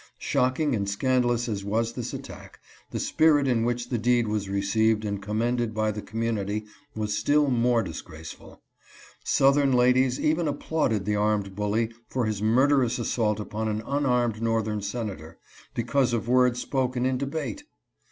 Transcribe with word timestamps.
Shocking 0.17 0.73
and 0.73 0.89
scandalous 0.89 1.47
as 1.47 1.63
was 1.63 1.93
this 1.93 2.11
attack, 2.11 2.59
the 2.89 2.99
spirit 2.99 3.47
in 3.47 3.63
which 3.63 3.89
the 3.89 3.99
deed 3.99 4.27
was 4.27 4.49
received 4.49 5.05
and 5.05 5.21
commended 5.21 5.75
by 5.75 5.91
the 5.91 6.01
community 6.01 6.65
was 6.95 7.15
still 7.15 7.51
more 7.51 7.83
disgraceful. 7.83 8.63
Southern 9.23 9.71
ladies 9.73 10.19
even 10.19 10.47
ap 10.47 10.59
plauded 10.59 11.05
the 11.05 11.15
armed 11.15 11.55
bully 11.55 11.91
for 12.09 12.25
his 12.25 12.41
murderous 12.41 12.97
assault 12.97 13.39
upon 13.39 13.67
an 13.67 13.83
unarmed 13.85 14.41
northern 14.41 14.81
Senator, 14.81 15.37
because 15.75 16.13
of 16.13 16.27
words 16.27 16.59
spoken 16.59 17.05
in 17.05 17.19
debate 17.19 17.65